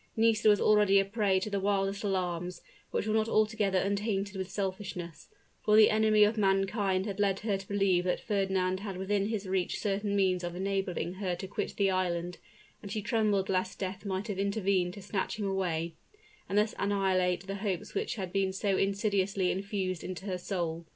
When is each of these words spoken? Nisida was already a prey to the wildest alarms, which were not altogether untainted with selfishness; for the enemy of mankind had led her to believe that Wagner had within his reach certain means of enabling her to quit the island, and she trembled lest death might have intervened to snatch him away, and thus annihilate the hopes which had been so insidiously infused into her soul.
Nisida 0.17 0.49
was 0.49 0.59
already 0.59 0.99
a 0.99 1.05
prey 1.05 1.39
to 1.41 1.51
the 1.51 1.59
wildest 1.59 2.03
alarms, 2.03 2.63
which 2.89 3.05
were 3.05 3.13
not 3.13 3.29
altogether 3.29 3.77
untainted 3.77 4.35
with 4.35 4.49
selfishness; 4.49 5.27
for 5.63 5.75
the 5.77 5.91
enemy 5.91 6.23
of 6.23 6.39
mankind 6.39 7.05
had 7.05 7.19
led 7.19 7.41
her 7.41 7.55
to 7.55 7.67
believe 7.67 8.05
that 8.05 8.21
Wagner 8.21 8.77
had 8.79 8.97
within 8.97 9.27
his 9.27 9.47
reach 9.47 9.77
certain 9.77 10.15
means 10.15 10.43
of 10.43 10.55
enabling 10.55 11.13
her 11.21 11.35
to 11.35 11.47
quit 11.47 11.75
the 11.77 11.91
island, 11.91 12.39
and 12.81 12.91
she 12.91 13.03
trembled 13.03 13.47
lest 13.47 13.77
death 13.77 14.03
might 14.03 14.27
have 14.27 14.39
intervened 14.39 14.95
to 14.95 15.03
snatch 15.03 15.35
him 15.37 15.45
away, 15.45 15.93
and 16.49 16.57
thus 16.57 16.73
annihilate 16.79 17.45
the 17.45 17.57
hopes 17.61 17.93
which 17.93 18.15
had 18.15 18.33
been 18.33 18.51
so 18.51 18.77
insidiously 18.77 19.51
infused 19.51 20.03
into 20.03 20.25
her 20.25 20.39
soul. 20.39 20.83